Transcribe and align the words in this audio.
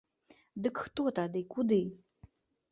Дык 0.67 0.81
хто 0.85 1.05
тады 1.21 1.45
куды? 1.53 1.81